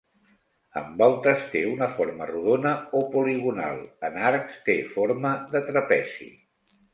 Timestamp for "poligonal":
3.17-3.83